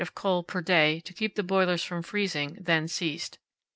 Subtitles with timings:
[0.03, 3.37] of coal per day to keep the boilers from freezing then ceased.